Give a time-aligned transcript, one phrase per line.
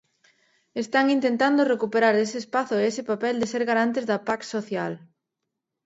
[0.83, 4.95] Están intentando recuperar ese espazo e ese papel de ser garantes da 'pax social'.